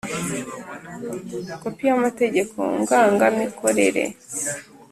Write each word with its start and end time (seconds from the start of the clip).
Kopi 1.61 1.83
y 1.89 1.93
amategeko 1.97 2.57
ngangamikorere 2.81 4.03